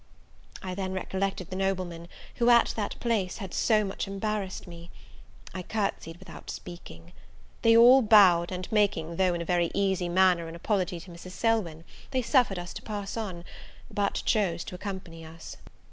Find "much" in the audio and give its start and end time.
3.85-4.07